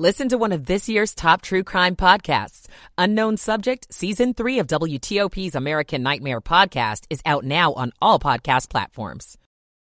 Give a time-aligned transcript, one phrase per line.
[0.00, 2.68] Listen to one of this year's top true crime podcasts.
[2.96, 8.70] Unknown Subject, Season 3 of WTOP's American Nightmare podcast is out now on all podcast
[8.70, 9.36] platforms.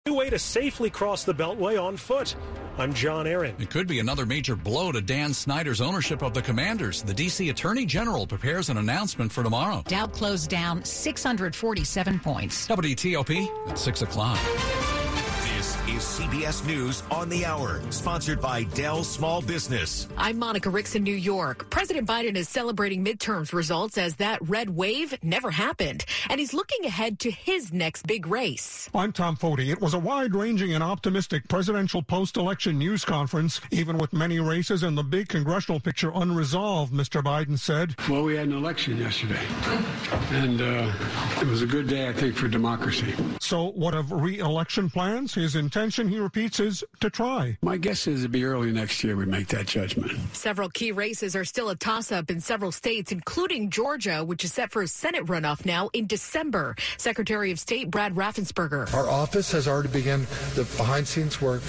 [0.08, 2.36] New way to safely cross the Beltway on foot.
[2.80, 3.56] I'm John Aaron.
[3.60, 7.04] It could be another major blow to Dan Snyder's ownership of the Commanders.
[7.04, 7.50] The D.C.
[7.50, 9.84] Attorney General prepares an announcement for tomorrow.
[9.86, 12.68] Dow closed down 647 points.
[12.68, 14.40] WTOP at 6 o'clock.
[16.02, 20.08] This is CBS News on the Hour, sponsored by Dell Small Business.
[20.18, 21.70] I'm Monica Ricks in New York.
[21.70, 26.86] President Biden is celebrating midterms results as that red wave never happened, and he's looking
[26.86, 28.90] ahead to his next big race.
[28.96, 29.70] I'm Tom Foty.
[29.70, 34.40] It was a wide ranging and optimistic presidential post election news conference, even with many
[34.40, 37.22] races and the big congressional picture unresolved, Mr.
[37.22, 37.94] Biden said.
[38.10, 39.46] Well, we had an election yesterday,
[40.32, 40.92] and uh,
[41.40, 43.14] it was a good day, I think, for democracy.
[43.40, 45.36] So, what of re election plans?
[45.36, 47.58] His intention, he repeats, is to try.
[47.62, 50.18] My guess is it'll be early next year we make that judgment.
[50.34, 54.54] Several key races are still a toss up in several states, including Georgia, which is
[54.54, 56.76] set for a Senate runoff now in December.
[56.98, 58.94] Secretary of State Brad Raffensperger.
[58.94, 61.62] Our office has already begun the behind scenes work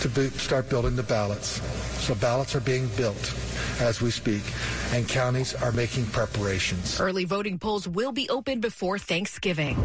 [0.00, 1.60] to be, start building the ballots.
[2.04, 3.34] So ballots are being built
[3.80, 4.42] as we speak,
[4.92, 7.00] and counties are making preparations.
[7.00, 9.76] Early voting polls will be open before Thanksgiving.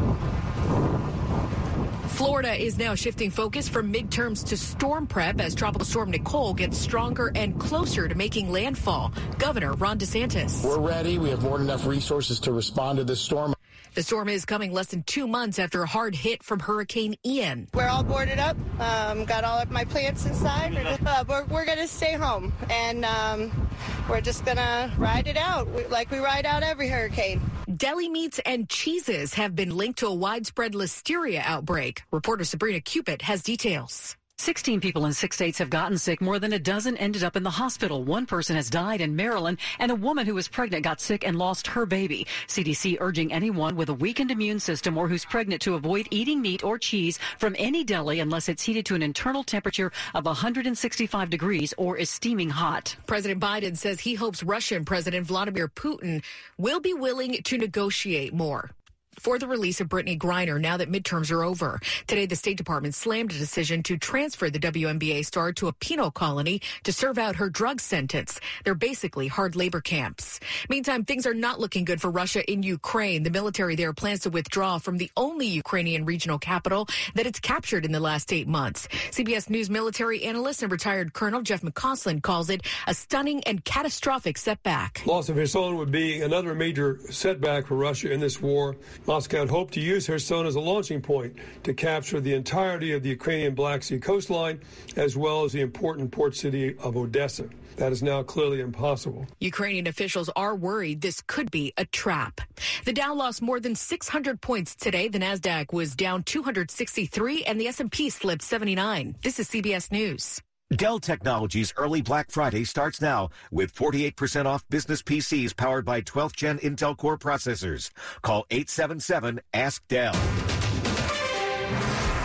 [2.20, 6.78] Florida is now shifting focus from midterms to storm prep as Tropical Storm Nicole gets
[6.78, 9.14] stronger and closer to making landfall.
[9.38, 10.66] Governor Ron DeSantis.
[10.66, 11.18] We're ready.
[11.18, 13.54] We have more than enough resources to respond to this storm.
[13.94, 17.70] The storm is coming less than two months after a hard hit from Hurricane Ian.
[17.74, 20.76] We're all boarded up, um, got all of my plants inside.
[21.06, 23.70] Uh, we're, we're going to stay home and um,
[24.10, 27.42] we're just going to ride it out like we ride out every hurricane.
[27.78, 32.02] Deli meats and cheeses have been linked to a widespread listeria outbreak.
[32.12, 34.16] Reporter Sabrina Cupid has details.
[34.40, 36.22] 16 people in six states have gotten sick.
[36.22, 38.06] More than a dozen ended up in the hospital.
[38.06, 41.38] One person has died in Maryland, and a woman who was pregnant got sick and
[41.38, 42.26] lost her baby.
[42.48, 46.64] CDC urging anyone with a weakened immune system or who's pregnant to avoid eating meat
[46.64, 51.74] or cheese from any deli unless it's heated to an internal temperature of 165 degrees
[51.78, 52.96] or is steaming hot.
[53.08, 56.24] President Biden says he hopes Russian President Vladimir Putin
[56.58, 58.72] will be willing to negotiate more
[59.20, 61.80] for the release of Brittney Griner now that midterms are over.
[62.08, 66.12] Today, the State Department slammed a decision to transfer the WNBA star to a penal
[66.12, 68.40] colony to serve out her drug sentence.
[68.64, 70.40] They're basically hard labor camps.
[70.70, 73.24] Meantime, things are not looking good for Russia in Ukraine.
[73.24, 77.86] The military there plans to withdraw from the only Ukrainian regional capital that it's captured
[77.86, 78.88] in the last eight months.
[79.12, 84.38] CBS News military analyst and retired Colonel Jeff McCausland calls it a stunning and catastrophic
[84.38, 85.06] setback.
[85.06, 88.76] Loss of Kherson would be another major setback for Russia in this war.
[89.10, 93.02] Moscow had hoped to use Kherson as a launching point to capture the entirety of
[93.02, 94.62] the Ukrainian Black Sea coastline,
[94.98, 97.50] as well as the important port city of Odessa.
[97.78, 99.26] That is now clearly impossible.
[99.40, 102.40] Ukrainian officials are worried this could be a trap.
[102.86, 105.08] The Dow lost more than 600 points today.
[105.08, 109.16] The Nasdaq was down 263 and the S&P slipped 79.
[109.24, 110.40] This is CBS News.
[110.76, 116.36] Dell Technologies early Black Friday starts now with 48% off business PCs powered by 12th
[116.36, 117.90] gen Intel Core processors.
[118.22, 120.14] Call 877 Ask Dell.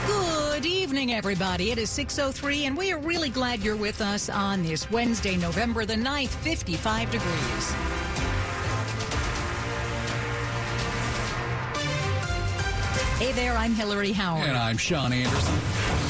[0.06, 1.71] Good evening, everybody.
[1.71, 5.87] It is 6.03, and we are really glad you're with us on this Wednesday, November
[5.87, 7.71] the 9th, 55 degrees.
[13.19, 14.49] Hey there, I'm Hillary Howard.
[14.49, 16.03] And I'm Sean Anderson.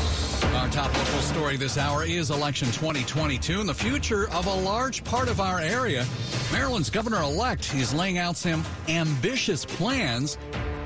[0.54, 5.03] Our top local story this hour is election 2022 and the future of a large
[5.03, 6.06] part of our area.
[6.53, 10.38] Maryland's governor elect is laying out some ambitious plans,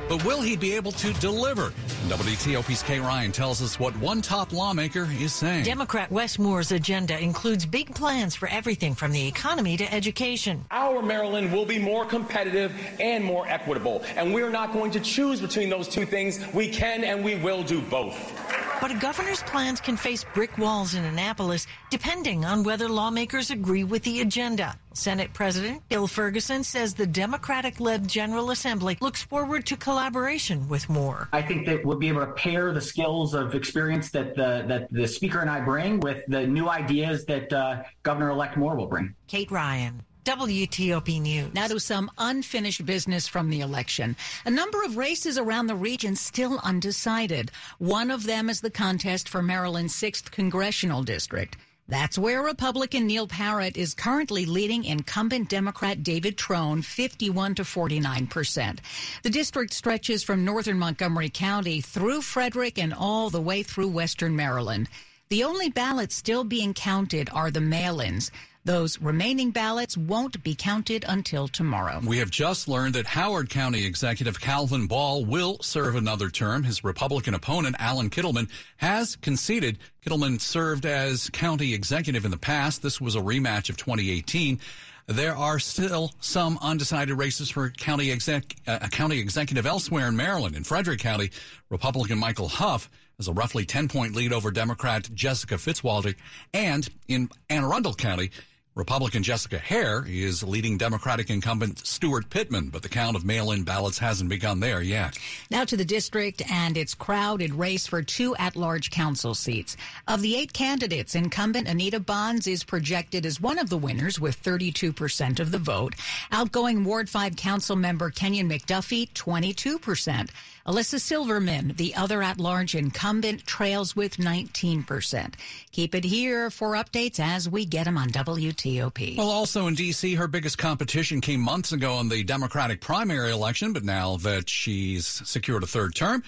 [0.08, 1.70] but will he be able to deliver?
[2.08, 5.64] WTOP's Kate Ryan tells us what one top lawmaker is saying.
[5.64, 10.64] Democrat Wes Moore's agenda includes big plans for everything from the economy to education.
[10.70, 15.42] Our Maryland will be more competitive and more equitable, and we're not going to choose
[15.42, 16.40] between those two things.
[16.54, 18.38] We can and we will do both.
[18.80, 23.82] But a governor's plans can face brick walls in Annapolis depending on whether lawmakers agree
[23.82, 24.76] with the agenda.
[24.92, 30.88] Senate President Bill Ferguson says the Democratic led General Assembly looks forward to collaboration with
[30.88, 31.28] Moore.
[31.32, 34.92] I think that we'll be able to pair the skills of experience that the, that
[34.92, 38.86] the Speaker and I bring with the new ideas that uh, Governor elect Moore will
[38.86, 39.14] bring.
[39.26, 40.02] Kate Ryan.
[40.28, 41.54] WTOP News.
[41.54, 44.14] Now to some unfinished business from the election.
[44.44, 47.50] A number of races around the region still undecided.
[47.78, 51.56] One of them is the contest for Maryland's 6th congressional district.
[51.88, 58.26] That's where Republican Neil Parrott is currently leading incumbent Democrat David Trone 51 to 49
[58.26, 58.82] percent.
[59.22, 64.36] The district stretches from northern Montgomery County through Frederick and all the way through western
[64.36, 64.90] Maryland.
[65.31, 68.31] The only ballots still being counted are the mail-ins.
[68.69, 72.03] Those remaining ballots won't be counted until tomorrow.
[72.05, 76.65] We have just learned that Howard County Executive Calvin Ball will serve another term.
[76.65, 79.79] His Republican opponent, Alan Kittleman, has conceded.
[80.05, 82.82] Kittleman served as county executive in the past.
[82.82, 84.61] This was a rematch of 2018.
[85.06, 90.55] There are still some undecided races for county exec, uh, county executive elsewhere in Maryland.
[90.55, 91.31] In Frederick County,
[91.70, 96.15] Republican Michael Hough has a roughly 10 point lead over Democrat Jessica Fitzwater.
[96.53, 98.31] And in Anne Arundel County,
[98.78, 103.98] Republican Jessica Haire is leading Democratic incumbent Steuart Pittman, but the count of mail-in ballots
[103.98, 105.19] hasn't begun there yet.
[105.50, 109.76] Now to the district and its crowded race for two at-large council seats.
[110.06, 114.40] Of the eight candidates, incumbent Anita Bonds is projected as one of the winners with
[114.44, 115.96] 32% of the vote.
[116.31, 120.31] Outgoing Ward 5 council member Kenyon McDuffie, 22%.
[120.69, 125.35] Elissa Silverman, the other at-large incumbent, trails with 19%.
[125.73, 129.17] Keep it here for updates as we get them on WTOP.
[129.17, 133.73] Well, also in D.C., her biggest competition came months ago in the Democratic primary election,
[133.73, 136.23] but now that she's secured a third term,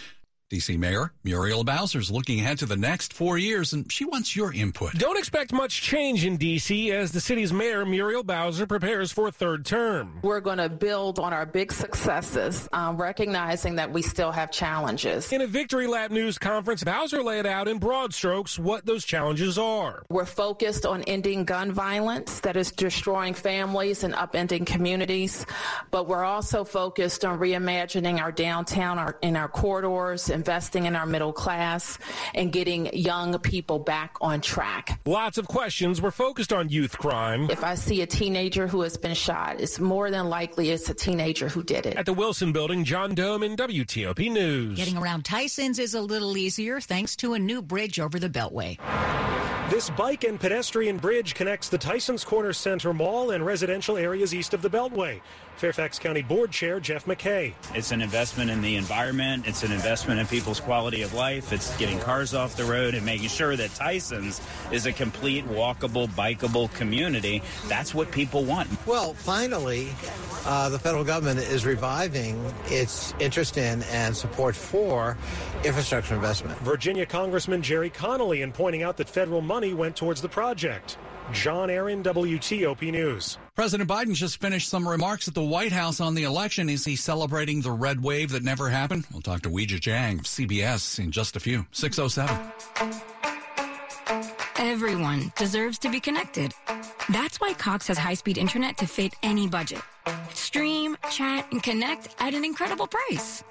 [0.50, 0.76] D.C.
[0.76, 4.52] Mayor Muriel Bowser is looking ahead to the next four years, and she wants your
[4.52, 4.93] input.
[4.94, 6.91] Don't expect much change in D.C.
[6.91, 10.19] as the city's mayor Muriel Bowser prepares for a third term.
[10.23, 15.32] We're going to build on our big successes, um, recognizing that we still have challenges.
[15.32, 19.56] In a Victory Lap news conference, Bowser laid out in broad strokes what those challenges
[19.56, 20.03] are.
[20.08, 25.46] We're focused on ending gun violence that is destroying families and upending communities,
[25.93, 30.97] but we're also focused on reimagining our downtown our, in our corridors and investing in
[30.97, 31.99] our middle class,
[32.35, 34.99] and getting young people back on track.
[35.05, 37.51] Lots of questions were focused on youth crime.
[37.51, 40.95] If I see a teenager who has been shot, it's more than likely it's a
[40.95, 41.99] teenager who did it.
[41.99, 44.79] At the Wilson Building, John Domen WTOP News.
[44.79, 48.79] Getting around Tysons is a little easier thanks to a new bridge over the Beltway.
[49.70, 54.52] This bike and pedestrian bridge connects the Tysons Corner Center Mall and residential areas east
[54.52, 55.20] of the Beltway.
[55.58, 57.52] Fairfax County Board Chair Jeff McKay.
[57.72, 59.46] It's an investment in the environment.
[59.46, 61.52] It's an investment in people's quality of life.
[61.52, 64.40] It's getting cars off the road and making sure that Tysons
[64.72, 67.40] is a complete walkable, bikeable community.
[67.69, 68.69] That's what people want.
[68.87, 69.90] Well, finally,
[70.46, 75.17] uh, the federal government is reviving its interest in and support for
[75.62, 76.58] infrastructure investment.
[76.61, 80.99] Virginia Congressman Gerry Connolly in pointing out that federal money went towards the project.
[81.33, 83.39] John Aaron, WTOP News.
[83.55, 86.69] President Biden just finished some remarks at the White House on the election.
[86.69, 89.07] Is he celebrating the red wave that never happened?
[89.12, 91.67] We'll talk to Weijia Jiang of CBS in just a few.
[91.71, 92.53] 607.
[94.57, 96.53] Everyone deserves to be connected.
[97.11, 99.83] That's why Cox has high speed internet to fit any budget.
[100.35, 103.45] Stream, chat, and connect at an incredible price.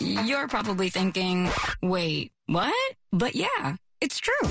[0.00, 1.50] You're probably thinking,
[1.82, 2.94] wait, what?
[3.12, 4.48] But yeah, it's true.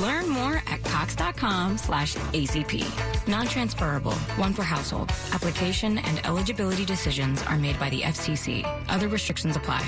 [0.00, 2.84] Learn more at cox.com slash ACP.
[3.28, 5.10] Non-transferable, one per household.
[5.32, 8.64] Application and eligibility decisions are made by the FCC.
[8.88, 9.82] Other restrictions apply.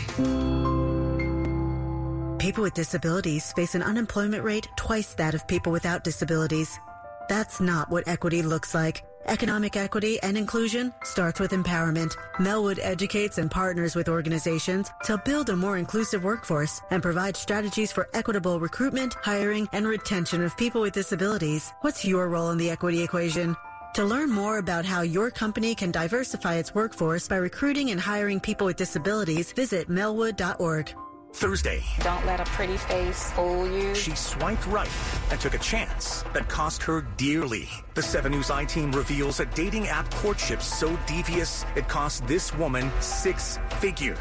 [2.38, 6.78] People with disabilities face an unemployment rate twice that of people without disabilities.
[7.28, 9.04] That's not what equity looks like.
[9.26, 12.16] Economic equity and inclusion starts with empowerment.
[12.38, 17.92] Melwood educates and partners with organizations to build a more inclusive workforce and provide strategies
[17.92, 21.72] for equitable recruitment, hiring, and retention of people with disabilities.
[21.82, 23.56] What's your role in the equity equation?
[23.94, 28.40] To learn more about how your company can diversify its workforce by recruiting and hiring
[28.40, 30.94] people with disabilities, visit melwood.org.
[31.32, 31.82] Thursday.
[32.00, 33.94] Don't let a pretty face fool you.
[33.94, 34.90] She swiped right
[35.30, 37.68] and took a chance that cost her dearly.
[37.94, 42.54] The 7 News I team reveals a dating app courtship so devious it cost this
[42.54, 44.18] woman six figures.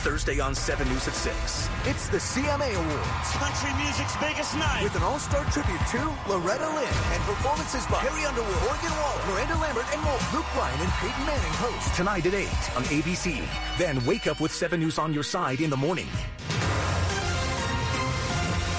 [0.00, 1.68] Thursday on 7 News at 6.
[1.84, 3.30] It's the CMA Awards.
[3.32, 4.82] Country music's biggest night.
[4.82, 9.56] With an all-star tribute to Loretta Lynn and performances by Carrie Underwood, Morgan Wall, Miranda
[9.56, 10.18] Lambert, and more.
[10.32, 11.94] Luke Bryan and Peyton Manning host.
[11.94, 13.42] Tonight at 8 on ABC.
[13.76, 16.08] Then wake up with 7 News on your side in the morning.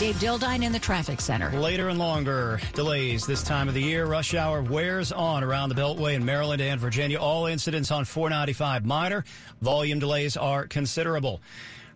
[0.01, 1.51] Dave Dildine in the traffic center.
[1.51, 4.07] Later and longer delays this time of the year.
[4.07, 7.19] Rush hour wears on around the Beltway in Maryland and Virginia.
[7.19, 9.23] All incidents on 495 minor.
[9.61, 11.39] Volume delays are considerable.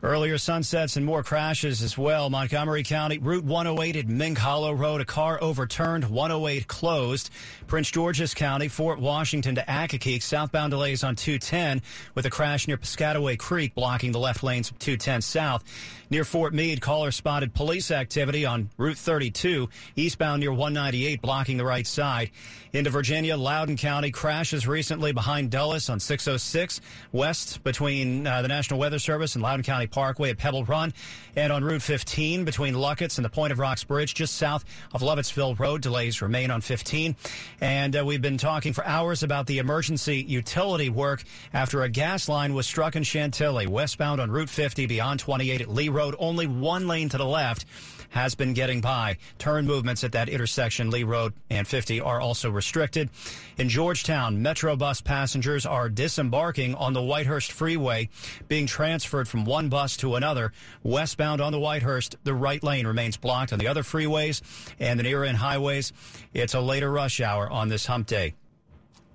[0.04, 2.30] Earlier sunsets and more crashes as well.
[2.30, 7.32] Montgomery County, Route 108 at Mink Hollow Road, a car overturned, 108 closed.
[7.66, 11.82] Prince George's County, Fort Washington to Accokeek, southbound delays on 210
[12.14, 15.64] with a crash near Piscataway Creek blocking the left lanes of 210 south.
[16.10, 21.66] Near Fort Meade, caller spotted police activity on Route 32, eastbound near 198 blocking the
[21.66, 22.32] right side.
[22.74, 26.82] Into Virginia, Loudoun County crashes recently behind Dulles on 606
[27.14, 30.94] west between uh, the National Weather Service and Loudoun County Parkway at Pebble Run,
[31.36, 35.02] and on Route 15 between Luckett's and the Point of Rocks Bridge, just south of
[35.02, 35.82] Lovettsville Road.
[35.82, 37.16] Delays remain on 15.
[37.62, 42.28] And uh, we've been talking for hours about the emergency utility work after a gas
[42.28, 46.16] line was struck in Chantilly, westbound on Route 50 beyond 28 at Lee Road.
[46.20, 47.66] Only one lane to the left
[48.10, 49.18] has been getting by.
[49.38, 53.10] Turn movements at that intersection, Lee Road and 50, are also restricted.
[53.58, 58.10] In Georgetown, Metro bus passengers are disembarking on the Whitehurst Freeway,
[58.48, 60.54] being transferred from one bus to another.
[60.84, 63.52] Westbound on the Whitehurst, the right lane remains blocked.
[63.52, 64.42] On the other freeways
[64.80, 65.92] and the near end highways,
[66.34, 68.34] it's a later rush hour on this hump day.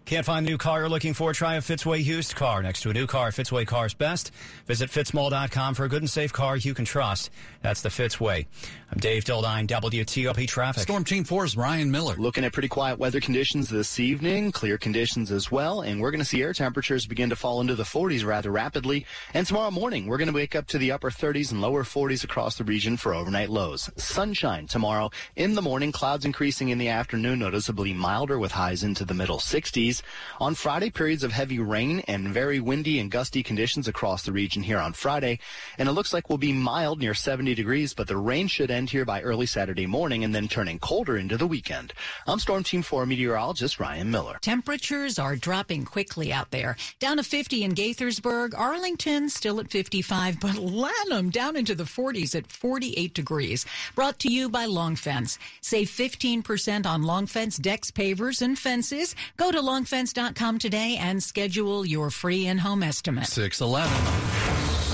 [0.06, 1.32] Can't find the new car you're looking for?
[1.32, 3.30] Try a Fitzway used car next to a new car.
[3.30, 4.32] Fitzway Cars Best.
[4.66, 7.30] Visit fitzmall.com for a good and safe car you can trust.
[7.62, 8.46] That's the Fitzway.
[8.90, 10.82] I'm Dave Dildine, WTOP Traffic.
[10.82, 12.16] Storm Team 4's Ryan Miller.
[12.16, 16.18] Looking at pretty quiet weather conditions this evening, clear conditions as well, and we're going
[16.18, 19.06] to see air temperatures begin to fall into the 40s rather rapidly.
[19.32, 22.24] And tomorrow morning, we're going to wake up to the upper 30s and lower 40s
[22.24, 23.88] across the region for overnight lows.
[23.96, 25.10] Sunshine tomorrow.
[25.36, 29.38] In the morning, clouds increasing in the afternoon, noticeably milder with highs into the middle
[29.38, 29.89] 60s.
[30.40, 34.62] On Friday, periods of heavy rain and very windy and gusty conditions across the region
[34.62, 35.38] here on Friday.
[35.78, 38.90] And it looks like we'll be mild near 70 degrees, but the rain should end
[38.90, 41.92] here by early Saturday morning and then turning colder into the weekend.
[42.26, 44.38] I'm Storm Team 4 meteorologist Ryan Miller.
[44.40, 46.76] Temperatures are dropping quickly out there.
[46.98, 52.34] Down to 50 in Gaithersburg, Arlington still at 55, but Lanham down into the 40s
[52.34, 53.66] at 48 degrees.
[53.94, 55.38] Brought to you by Long Fence.
[55.60, 59.14] Save 15% on Long Fence decks, pavers, and fences.
[59.36, 63.26] Go to longfence.com today and schedule your free in-home estimate.
[63.26, 63.90] 611.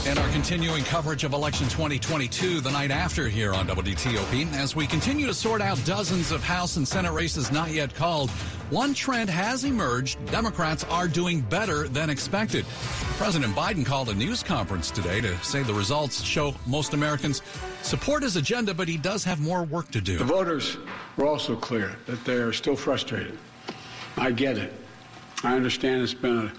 [0.09, 4.53] And our continuing coverage of election 2022 the night after here on WTOP.
[4.53, 8.31] As we continue to sort out dozens of House and Senate races not yet called,
[8.71, 10.25] one trend has emerged.
[10.27, 12.65] Democrats are doing better than expected.
[13.19, 17.43] President Biden called a news conference today to say the results show most Americans
[17.83, 20.19] support his agenda, but he does have more work to do.
[20.19, 20.77] The voters
[21.17, 23.37] were also clear that they are still frustrated.
[24.17, 24.73] I get it.
[25.45, 26.53] I understand it's been a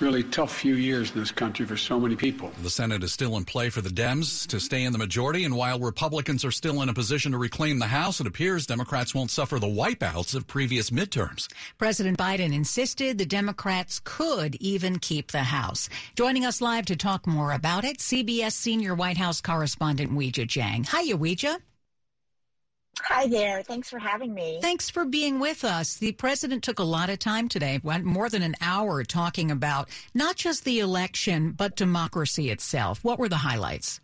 [0.00, 2.50] really tough few years in this country for so many people.
[2.62, 5.54] The Senate is still in play for the Dems to stay in the majority, and
[5.54, 9.30] while Republicans are still in a position to reclaim the House, it appears Democrats won't
[9.30, 11.52] suffer the wipeouts of previous midterms.
[11.78, 15.88] President Biden insisted the Democrats could even keep the House.
[16.16, 20.86] Joining us live to talk more about it, CBS senior White House correspondent Weijia Jiang.
[20.88, 21.58] Hi, Weijia.
[23.00, 23.62] Hi there.
[23.62, 24.58] Thanks for having me.
[24.60, 25.96] Thanks for being with us.
[25.96, 29.88] The president took a lot of time today, went more than an hour talking about
[30.14, 33.02] not just the election, but democracy itself.
[33.02, 34.00] What were the highlights?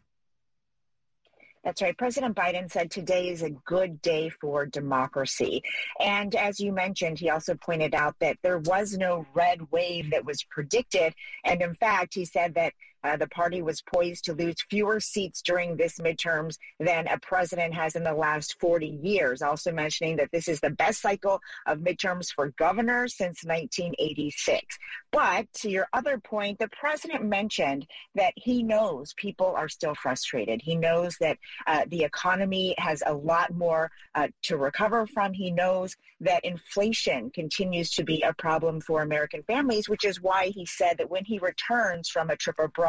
[1.65, 1.97] That's right.
[1.99, 5.63] President Biden said today is a good day for democracy.
[6.01, 10.25] And as you mentioned, he also pointed out that there was no red wave that
[10.25, 11.15] was predicted.
[11.45, 12.73] And in fact, he said that
[13.05, 17.75] uh, the party was poised to lose fewer seats during this midterms than a president
[17.75, 19.43] has in the last 40 years.
[19.43, 24.79] Also mentioning that this is the best cycle of midterms for governors since 1986.
[25.13, 30.61] But to your other point, the president mentioned that he knows people are still frustrated.
[30.61, 35.33] He knows that uh, the economy has a lot more uh, to recover from.
[35.33, 40.49] He knows that inflation continues to be a problem for American families, which is why
[40.49, 42.88] he said that when he returns from a trip abroad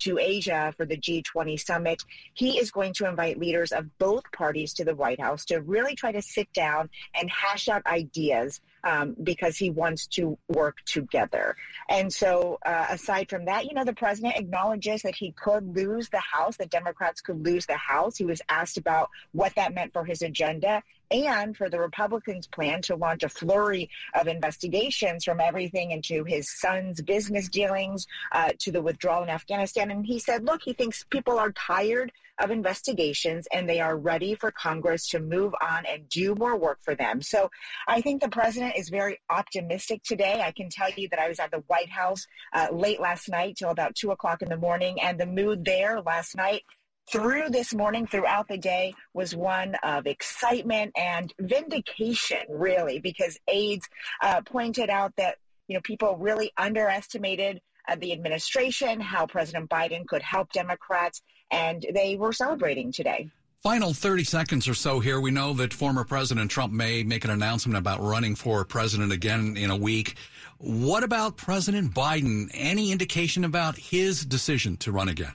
[0.00, 2.02] to Asia for the G20 summit,
[2.34, 5.94] he is going to invite leaders of both parties to the White House to really
[5.94, 11.56] try to sit down and hash out ideas um, because he wants to work together.
[11.88, 16.08] And so, uh, aside from that, you know, the president acknowledges that he could lose
[16.08, 18.16] the House, the Democrats could lose the House.
[18.16, 22.80] He was asked about what that meant for his agenda and for the Republicans' plan
[22.82, 28.70] to launch a flurry of investigations from everything into his son's business dealings uh, to
[28.70, 29.90] the withdrawal in Afghanistan.
[29.90, 34.34] And he said, look, he thinks people are tired of investigations and they are ready
[34.34, 37.22] for Congress to move on and do more work for them.
[37.22, 37.50] So
[37.86, 40.42] I think the president is very optimistic today.
[40.44, 43.56] I can tell you that I was at the White House uh, late last night
[43.56, 46.62] till about two o'clock in the morning, and the mood there last night
[47.10, 53.88] through this morning, throughout the day, was one of excitement and vindication, really, because aides
[54.22, 60.06] uh, pointed out that you know people really underestimated uh, the administration, how President Biden
[60.06, 63.30] could help Democrats, and they were celebrating today.
[63.62, 65.20] Final 30 seconds or so here.
[65.20, 69.54] We know that former President Trump may make an announcement about running for president again
[69.58, 70.14] in a week.
[70.56, 72.48] What about President Biden?
[72.54, 75.32] Any indication about his decision to run again?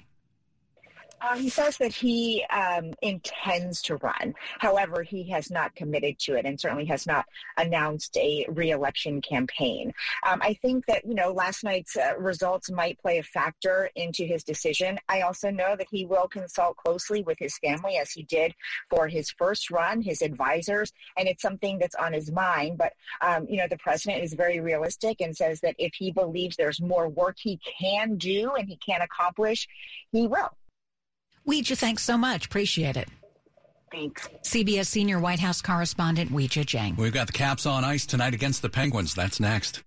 [1.25, 4.35] Uh, he says that he um, intends to run.
[4.59, 7.25] However, he has not committed to it and certainly has not
[7.57, 9.91] announced a reelection campaign.
[10.27, 14.23] Um, I think that, you know, last night's uh, results might play a factor into
[14.23, 14.99] his decision.
[15.09, 18.53] I also know that he will consult closely with his family as he did
[18.91, 22.77] for his first run, his advisors, and it's something that's on his mind.
[22.77, 26.55] But, um, you know, the president is very realistic and says that if he believes
[26.55, 29.67] there's more work he can do and he can accomplish,
[30.11, 30.55] he will.
[31.47, 32.45] Weijia, thanks so much.
[32.45, 33.07] Appreciate it.
[33.91, 34.27] Thanks.
[34.43, 36.97] CBS senior White House correspondent Weijia Jiang.
[36.97, 39.13] We've got the Caps on ice tonight against the Penguins.
[39.13, 39.83] That's next.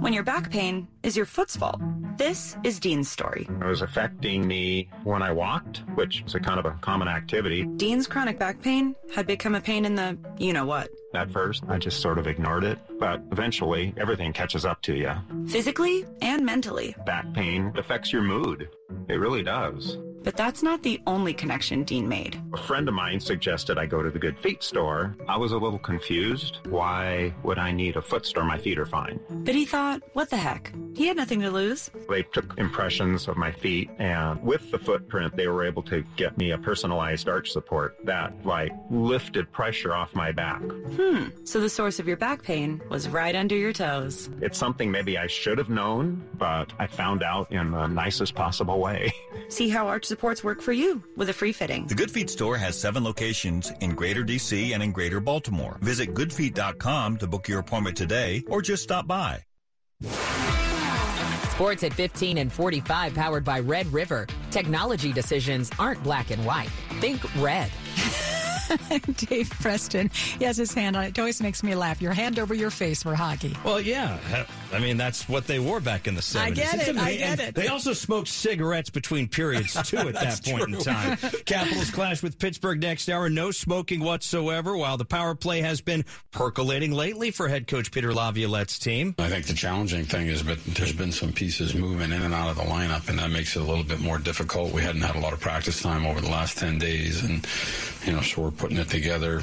[0.00, 1.80] When your back pain is your foot's fault,
[2.16, 3.46] this is Dean's story.
[3.60, 7.64] It was affecting me when I walked, which is a kind of a common activity.
[7.76, 10.90] Dean's chronic back pain had become a pain in the you know what.
[11.14, 15.12] At first, I just sort of ignored it, but eventually everything catches up to you.
[15.46, 16.96] Physically and mentally.
[17.06, 18.68] Back pain affects your mood.
[19.08, 19.96] It really does.
[20.22, 22.40] But that's not the only connection Dean made.
[22.52, 25.16] A friend of mine suggested I go to the Good Feet store.
[25.28, 26.58] I was a little confused.
[26.68, 28.44] Why would I need a foot store?
[28.44, 29.20] My feet are fine.
[29.30, 30.72] But he thought, what the heck?
[30.94, 31.90] He had nothing to lose.
[32.08, 36.36] They took impressions of my feet, and with the footprint, they were able to get
[36.36, 40.60] me a personalized arch support that, like, lifted pressure off my back.
[40.60, 41.28] Hmm.
[41.44, 44.28] So the source of your back pain was right under your toes.
[44.40, 48.78] It's something maybe I should have known, but I found out in the nicest possible
[48.78, 49.12] way.
[49.48, 51.86] See how arch supports work for you with a free fitting.
[51.86, 55.78] The Good Feet store has seven locations in Greater DC and in Greater Baltimore.
[55.80, 59.42] Visit goodfeet.com to book your appointment today or just stop by.
[61.52, 64.26] Sports at 15 and 45 powered by Red River.
[64.50, 66.70] Technology decisions aren't black and white.
[67.00, 67.70] Think red.
[69.16, 71.08] Dave Preston, he has his hand on it.
[71.08, 72.00] It always makes me laugh.
[72.00, 73.56] Your hand over your face for hockey.
[73.64, 74.18] Well, yeah.
[74.72, 76.40] I mean, that's what they wore back in the 70s.
[76.40, 76.96] I get it.
[76.96, 77.54] I get it.
[77.54, 80.74] They also smoked cigarettes between periods, too, at that point true.
[80.74, 81.16] in time.
[81.46, 83.28] Capitals clash with Pittsburgh next hour.
[83.28, 88.12] No smoking whatsoever, while the power play has been percolating lately for head coach Peter
[88.12, 89.14] Laviolette's team.
[89.18, 92.50] I think the challenging thing is, but there's been some pieces moving in and out
[92.50, 94.72] of the lineup, and that makes it a little bit more difficult.
[94.72, 97.46] We hadn't had a lot of practice time over the last 10 days, and,
[98.06, 99.42] you know, so we're putting it together,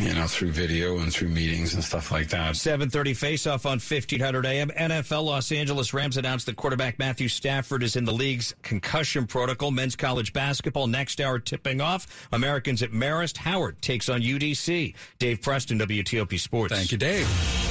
[0.00, 2.56] you know, through video and through meetings and stuff like that.
[2.56, 4.70] 7:30 face-off on 1500 AM.
[4.70, 9.70] NFL Los Angeles Rams announced that quarterback Matthew Stafford is in the league's concussion protocol.
[9.70, 12.26] Men's college basketball next hour tipping off.
[12.32, 13.36] Americans at Marist.
[13.36, 14.92] Howard takes on UDC.
[15.20, 16.74] Dave Preston, WTOP Sports.
[16.74, 17.67] Thank you, Dave.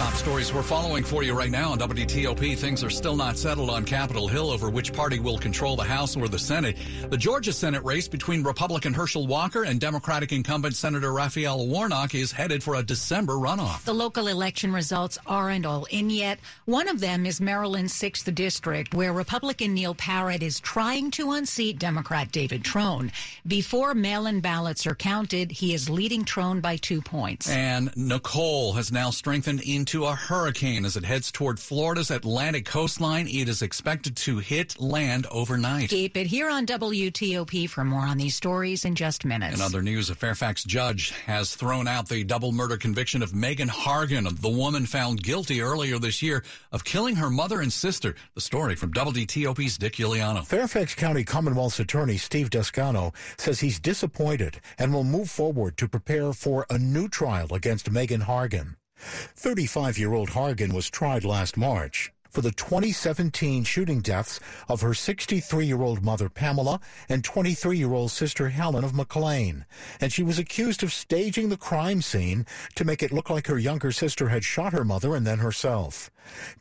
[0.00, 2.56] Top stories we're following for you right now on WTOP.
[2.56, 6.16] Things are still not settled on Capitol Hill over which party will control the House
[6.16, 6.78] or the Senate.
[7.10, 12.32] The Georgia Senate race between Republican Herschel Walker and Democratic incumbent Senator Raphael Warnock is
[12.32, 13.84] headed for a December runoff.
[13.84, 16.40] The local election results aren't all in yet.
[16.64, 21.78] One of them is Maryland's 6th District, where Republican Neil Parrott is trying to unseat
[21.78, 23.12] Democrat David Trone.
[23.46, 27.50] Before mail in ballots are counted, he is leading Trone by two points.
[27.50, 33.26] And Nicole has now strengthened into a hurricane as it heads toward Florida's Atlantic coastline.
[33.26, 35.90] It is expected to hit land overnight.
[35.90, 39.56] Keep it here on WTOP for more on these stories in just minutes.
[39.56, 43.68] In other news, a Fairfax judge has thrown out the double murder conviction of Megan
[43.68, 48.14] Hargan, the woman found guilty earlier this year of killing her mother and sister.
[48.34, 50.46] The story from WTOP's Dick Uliano.
[50.46, 56.32] Fairfax County Commonwealth's attorney Steve Descano says he's disappointed and will move forward to prepare
[56.32, 58.76] for a new trial against Megan Hargan.
[59.00, 64.94] 35 year old Hargan was tried last March for the 2017 shooting deaths of her
[64.94, 69.66] 63 year old mother Pamela and 23 year old sister Helen of McLean.
[70.00, 73.58] And she was accused of staging the crime scene to make it look like her
[73.58, 76.10] younger sister had shot her mother and then herself.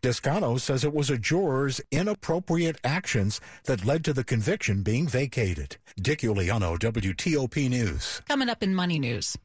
[0.02, 5.78] Descano says it was a juror's inappropriate actions that led to the conviction being vacated.
[6.02, 8.22] Dick Uliano, WTOP News.
[8.28, 9.38] Coming up in Money News.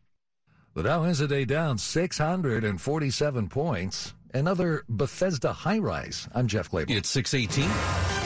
[0.75, 4.13] The Dow has a day down 647 points.
[4.35, 6.27] Another Bethesda high rise.
[6.35, 6.99] I'm Jeff Claiborne.
[6.99, 8.24] It's 618.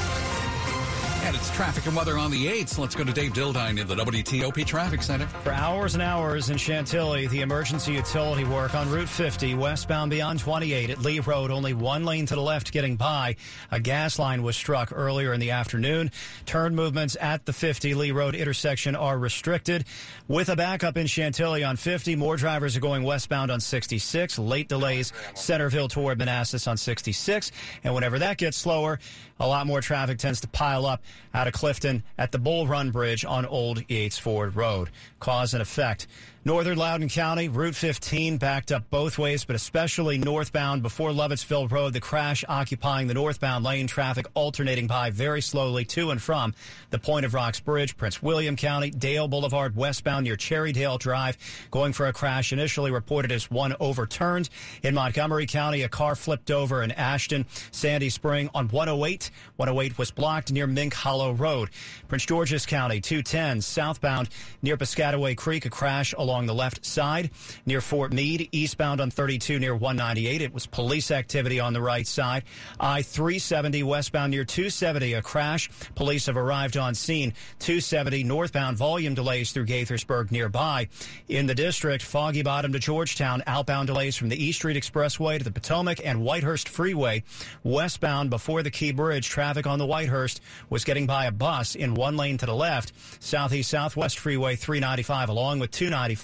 [1.28, 2.78] And it's traffic and weather on the 8s.
[2.78, 5.26] Let's go to Dave Dildine in the WTOP Traffic Center.
[5.26, 10.40] For hours and hours in Chantilly, the emergency utility work on Route 50 westbound beyond
[10.40, 13.36] 28 at Lee Road, only one lane to the left getting by.
[13.70, 16.10] A gas line was struck earlier in the afternoon.
[16.46, 19.84] Turn movements at the 50 Lee Road intersection are restricted.
[20.28, 24.38] With a backup in Chantilly on 50, more drivers are going westbound on 66.
[24.38, 27.52] Late delays Centreville toward Manassas on 66.
[27.84, 28.98] And whenever that gets slower,
[29.38, 31.02] a lot more traffic tends to pile up
[31.35, 34.90] out of Clifton at the Bull Run Bridge on Old Yates Ford Road.
[35.20, 36.07] Cause and effect.
[36.48, 41.92] Northern Loudoun County, Route 15 backed up both ways, but especially northbound before Lovettsville Road.
[41.92, 46.54] The crash occupying the northbound lane, traffic alternating by very slowly to and from
[46.88, 51.37] the Point of Rocks Bridge, Prince William County, Dale Boulevard westbound near Cherrydale Drive,
[51.70, 54.48] going for a crash initially reported as one overturned.
[54.82, 59.30] In Montgomery County, a car flipped over in Ashton, Sandy Spring on 108.
[59.56, 61.68] 108 was blocked near Mink Hollow Road.
[62.08, 64.30] Prince George's County, 210 southbound
[64.62, 67.31] near Piscataway Creek, a crash along the left side
[67.66, 70.42] near Fort Meade, eastbound on 32 near 198.
[70.42, 72.44] It was police activity on the right side.
[72.79, 75.70] I 370 westbound near 270, a crash.
[75.94, 77.33] Police have arrived on scene.
[77.61, 80.88] 270 northbound volume delays through Gaithersburg nearby.
[81.29, 85.44] In the district, Foggy Bottom to Georgetown, outbound delays from the East Street Expressway to
[85.44, 87.22] the Potomac and Whitehurst Freeway.
[87.62, 91.94] Westbound before the Key Bridge, traffic on the Whitehurst was getting by a bus in
[91.94, 92.92] one lane to the left.
[93.20, 96.17] Southeast Southwest Freeway 395 along with 295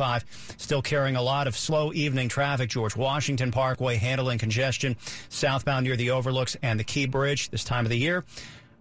[0.56, 2.70] still carrying a lot of slow evening traffic.
[2.70, 4.96] George Washington Parkway handling congestion
[5.28, 8.24] southbound near the overlooks and the Key Bridge this time of the year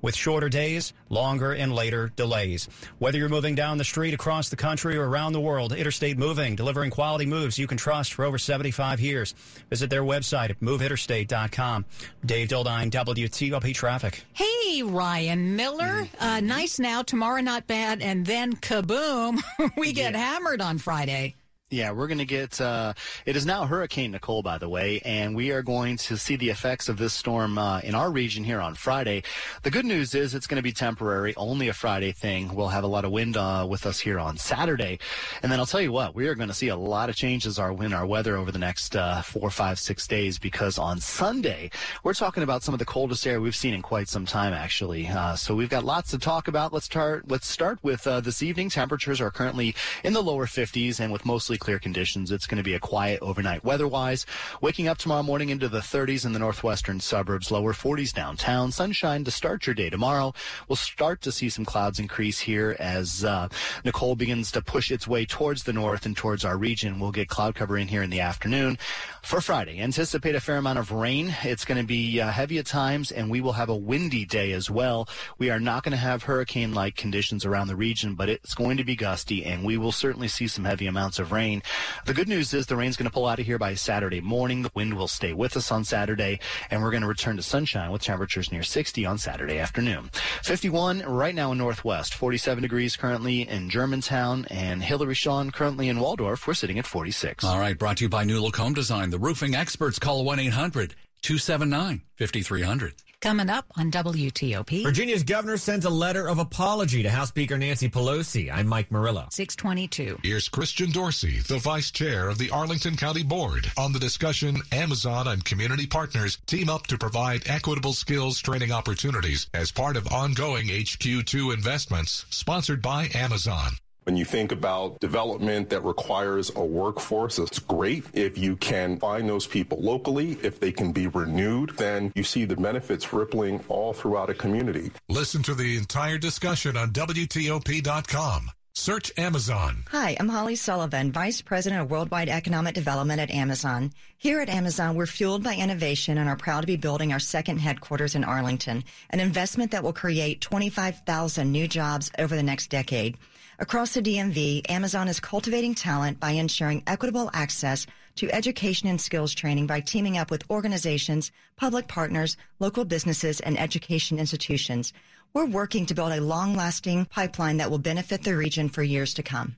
[0.03, 2.69] with shorter days, longer and later delays.
[2.99, 6.55] Whether you're moving down the street across the country or around the world, Interstate Moving,
[6.55, 9.33] delivering quality moves you can trust for over 75 years.
[9.71, 11.85] Visit their website at moveinterstate.com.
[12.23, 14.23] Dave Dildine, WTOP Traffic.
[14.33, 16.07] Hey, Ryan Miller.
[16.19, 19.41] Uh, nice now, tomorrow not bad, and then kaboom,
[19.77, 21.35] we get hammered on Friday.
[21.73, 22.61] Yeah, we're going to get.
[22.61, 22.93] Uh,
[23.25, 26.51] it is now Hurricane Nicole, by the way, and we are going to see the
[26.51, 29.23] effects of this storm uh, in our region here on Friday.
[29.63, 32.53] The good news is it's going to be temporary, only a Friday thing.
[32.53, 34.99] We'll have a lot of wind uh, with us here on Saturday,
[35.41, 37.57] and then I'll tell you what, we are going to see a lot of changes
[37.57, 41.71] our in our weather over the next uh, four, five, six days because on Sunday
[42.03, 45.07] we're talking about some of the coldest air we've seen in quite some time, actually.
[45.07, 46.71] Uh, so we've got lots to talk about.
[46.71, 47.27] Let's start.
[47.27, 48.69] Let's start with uh, this evening.
[48.69, 52.29] Temperatures are currently in the lower 50s and with mostly clear conditions.
[52.29, 54.25] It's going to be a quiet overnight weather-wise.
[54.59, 58.71] Waking up tomorrow morning into the 30s in the northwestern suburbs, lower 40s downtown.
[58.71, 60.33] Sunshine to start your day tomorrow.
[60.67, 63.47] We'll start to see some clouds increase here as uh,
[63.85, 66.99] Nicole begins to push its way towards the north and towards our region.
[66.99, 68.77] We'll get cloud cover in here in the afternoon.
[69.23, 71.33] For Friday, anticipate a fair amount of rain.
[71.43, 74.51] It's going to be uh, heavy at times, and we will have a windy day
[74.51, 75.07] as well.
[75.37, 78.83] We are not going to have hurricane-like conditions around the region, but it's going to
[78.83, 81.63] be gusty, and we will certainly see some heavy amounts of rain.
[82.05, 84.61] The good news is the rain's going to pull out of here by Saturday morning.
[84.61, 87.91] The wind will stay with us on Saturday, and we're going to return to sunshine
[87.91, 90.11] with temperatures near 60 on Saturday afternoon.
[90.43, 96.01] 51 right now in Northwest, 47 degrees currently in Germantown, and Hillary Shawn currently in
[96.01, 96.45] Waldorf.
[96.45, 97.45] We're sitting at 46.
[97.45, 99.12] All right, brought to you by New Look Home Design.
[99.13, 102.95] The roofing experts call 1 800 279 5300.
[103.21, 104.81] Coming up on WTOP.
[104.81, 108.51] Virginia's governor sends a letter of apology to House Speaker Nancy Pelosi.
[108.51, 109.27] I'm Mike Murillo.
[109.29, 110.17] 622.
[110.23, 115.27] Here's Christian Dorsey, the vice chair of the Arlington County Board, on the discussion Amazon
[115.27, 120.69] and community partners team up to provide equitable skills training opportunities as part of ongoing
[120.69, 123.73] HQ2 investments sponsored by Amazon.
[124.03, 128.03] When you think about development that requires a workforce, it's great.
[128.13, 132.43] If you can find those people locally, if they can be renewed, then you see
[132.43, 134.91] the benefits rippling all throughout a community.
[135.07, 138.51] Listen to the entire discussion on WTOP.com.
[138.75, 139.85] Search Amazon.
[139.91, 143.91] Hi, I'm Holly Sullivan, Vice President of Worldwide Economic Development at Amazon.
[144.17, 147.59] Here at Amazon, we're fueled by innovation and are proud to be building our second
[147.59, 153.15] headquarters in Arlington, an investment that will create 25,000 new jobs over the next decade.
[153.59, 157.85] Across the DMV, Amazon is cultivating talent by ensuring equitable access
[158.15, 163.59] to education and skills training by teaming up with organizations, public partners, local businesses, and
[163.59, 164.91] education institutions.
[165.33, 169.23] We're working to build a long-lasting pipeline that will benefit the region for years to
[169.23, 169.55] come.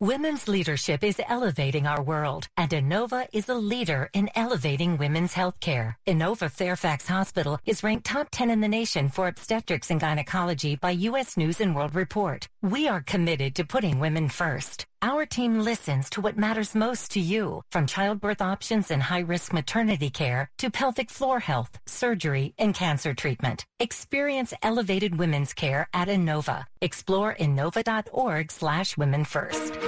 [0.00, 5.96] Women's leadership is elevating our world, and Inova is a leader in elevating women's healthcare.
[6.06, 10.92] Inova Fairfax Hospital is ranked top 10 in the nation for obstetrics and gynecology by
[10.92, 11.36] U.S.
[11.36, 12.46] News and World Report.
[12.62, 14.87] We are committed to putting women first.
[15.00, 20.10] Our team listens to what matters most to you, from childbirth options and high-risk maternity
[20.10, 23.64] care to pelvic floor health, surgery, and cancer treatment.
[23.78, 26.64] Experience elevated women's care at Inova.
[26.80, 29.78] Explore inova.org slash women first.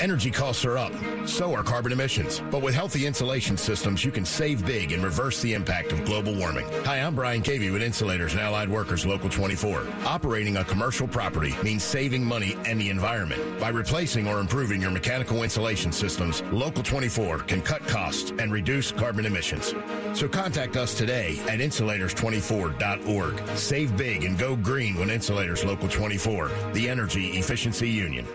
[0.00, 0.92] Energy costs are up.
[1.26, 2.40] So are carbon emissions.
[2.50, 6.34] But with healthy insulation systems, you can save big and reverse the impact of global
[6.34, 6.66] warming.
[6.84, 9.84] Hi, I'm Brian Cavey with Insulators and Allied Workers Local 24.
[10.04, 13.58] Operating a commercial property means saving money and the environment.
[13.58, 18.92] By replacing or improving your mechanical insulation systems, Local 24 can cut costs and reduce
[18.92, 19.74] carbon emissions.
[20.12, 23.56] So contact us today at insulators24.org.
[23.56, 28.26] Save big and go green when Insulators Local 24, the Energy Efficiency Union.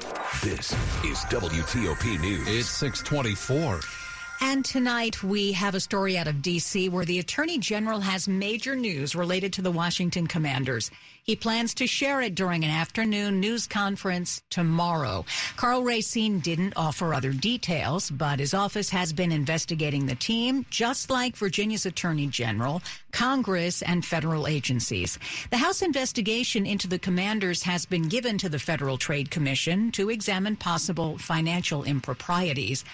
[0.43, 0.71] This
[1.03, 2.47] is WTOP News.
[2.47, 4.04] It's 624.
[4.41, 6.89] And tonight we have a story out of D.C.
[6.89, 10.91] where the Attorney General has major news related to the Washington Commanders.
[11.23, 15.25] He plans to share it during an afternoon news conference tomorrow.
[15.55, 21.09] Karl Racine didn't offer other details, but his office has been investigating the team, just
[21.09, 25.17] like Virginia's Attorney General, Congress, and federal agencies.
[25.49, 30.09] The House investigation into the commanders has been given to the Federal Trade Commission to
[30.09, 32.85] examine possible financial improprieties.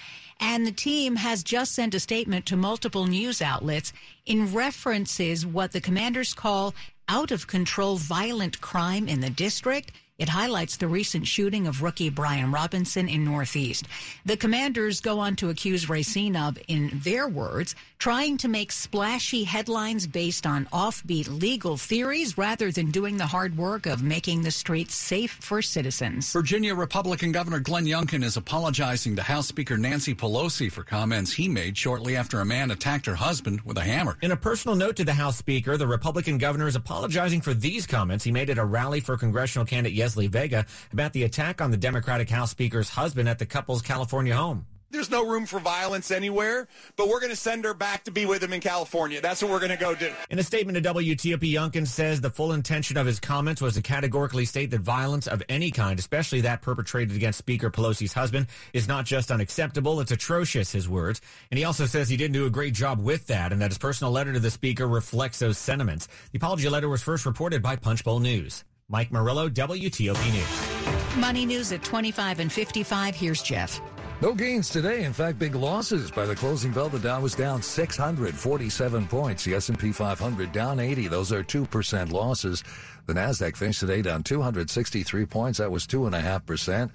[0.43, 3.93] And the team has just sent a statement to multiple news outlets
[4.25, 6.73] in references what the commanders call
[7.07, 9.91] out of control violent crime in the district.
[10.21, 13.87] It highlights the recent shooting of rookie Brian Robinson in Northeast.
[14.23, 19.43] The commanders go on to accuse Racine of, in their words, trying to make splashy
[19.43, 24.51] headlines based on offbeat legal theories rather than doing the hard work of making the
[24.51, 26.31] streets safe for citizens.
[26.31, 31.49] Virginia Republican Governor Glenn Youngkin is apologizing to House Speaker Nancy Pelosi for comments he
[31.49, 34.19] made shortly after a man attacked her husband with a hammer.
[34.21, 37.87] In a personal note to the House Speaker, the Republican governor is apologizing for these
[37.87, 41.71] comments he made at a rally for congressional candidate Yesli Vega about the attack on
[41.71, 44.65] the Democratic House Speaker's husband at the couple's California home.
[44.91, 48.25] There's no room for violence anywhere, but we're going to send her back to be
[48.25, 49.21] with him in California.
[49.21, 50.11] That's what we're going to go do.
[50.29, 53.81] In a statement to WTOP, Youngkin says the full intention of his comments was to
[53.81, 58.89] categorically state that violence of any kind, especially that perpetrated against Speaker Pelosi's husband, is
[58.89, 61.21] not just unacceptable, it's atrocious, his words.
[61.51, 63.77] And he also says he didn't do a great job with that and that his
[63.77, 66.09] personal letter to the Speaker reflects those sentiments.
[66.33, 68.65] The apology letter was first reported by Punchbowl News.
[68.91, 71.17] Mike Murillo, WTOP News.
[71.17, 73.15] Money news at 25 and 55.
[73.15, 73.79] Here's Jeff.
[74.21, 75.05] No gains today.
[75.05, 76.11] In fact, big losses.
[76.11, 79.45] By the closing bell, the Dow was down 647 points.
[79.45, 81.07] The S&P 500 down 80.
[81.07, 82.65] Those are 2% losses.
[83.05, 85.59] The Nasdaq finished today down 263 points.
[85.59, 86.91] That was 2.5%.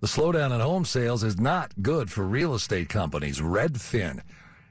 [0.00, 3.40] The slowdown in home sales is not good for real estate companies.
[3.40, 4.20] Redfin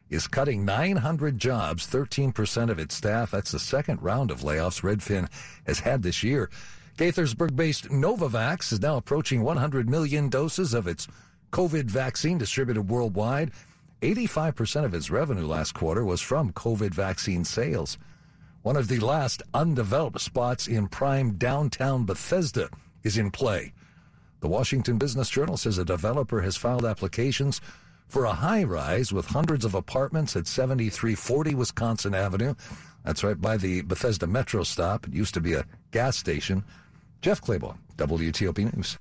[0.09, 3.31] is cutting 900 jobs, 13% of its staff.
[3.31, 5.29] That's the second round of layoffs Redfin
[5.65, 6.49] has had this year.
[6.97, 11.07] Gaithersburg-based Novavax is now approaching 100 million doses of its
[11.51, 13.51] COVID vaccine distributed worldwide.
[14.01, 17.97] 85% of its revenue last quarter was from COVID vaccine sales.
[18.61, 22.69] One of the last undeveloped spots in prime downtown Bethesda
[23.03, 23.73] is in play.
[24.39, 27.61] The Washington Business Journal says a developer has filed applications
[28.07, 32.55] for a high rise with hundreds of apartments at 7340 Wisconsin Avenue.
[33.03, 35.07] That's right by the Bethesda Metro stop.
[35.07, 36.63] It used to be a gas station.
[37.21, 38.97] Jeff Claiborne, WTOP News.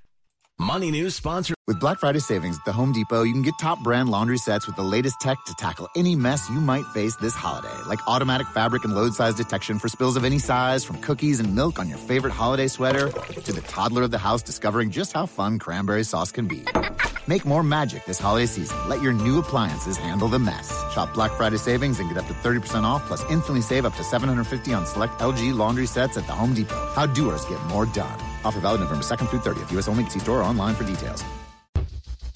[0.58, 1.54] Money News sponsor.
[1.66, 4.66] With Black Friday savings at the Home Depot, you can get top brand laundry sets
[4.66, 8.46] with the latest tech to tackle any mess you might face this holiday, like automatic
[8.48, 11.88] fabric and load size detection for spills of any size, from cookies and milk on
[11.88, 16.04] your favorite holiday sweater to the toddler of the house discovering just how fun cranberry
[16.04, 16.64] sauce can be.
[17.28, 18.78] Make more magic this holiday season.
[18.88, 20.68] Let your new appliances handle the mess.
[20.92, 24.04] Shop Black Friday savings and get up to 30% off, plus instantly save up to
[24.04, 26.90] 750 on select LG laundry sets at the Home Depot.
[26.94, 28.18] How doers get more done.
[28.44, 29.72] Offer valid November 2nd through 30th.
[29.72, 29.88] U.S.
[29.88, 30.08] only.
[30.08, 31.24] See store or online for details.